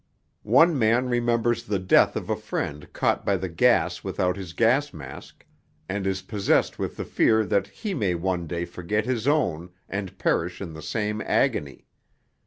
One 0.41 0.79
man 0.79 1.09
remembers 1.09 1.61
the 1.65 1.77
death 1.77 2.15
of 2.15 2.27
a 2.27 2.35
friend 2.35 2.91
caught 2.91 3.23
by 3.23 3.37
the 3.37 3.49
gas 3.49 4.03
without 4.03 4.35
his 4.35 4.53
gas 4.53 4.91
mask, 4.95 5.45
and 5.87 6.07
is 6.07 6.23
possessed 6.23 6.79
with 6.79 6.97
the 6.97 7.05
fear 7.05 7.45
that 7.45 7.67
he 7.67 7.93
may 7.93 8.15
one 8.15 8.47
day 8.47 8.65
forget 8.65 9.05
his 9.05 9.27
own 9.27 9.69
and 9.87 10.17
perish 10.17 10.59
in 10.59 10.73
the 10.73 10.81
same 10.81 11.21
agony. 11.23 11.85